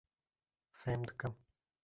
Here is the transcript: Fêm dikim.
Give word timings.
Fêm 0.79 1.01
dikim. 1.07 1.33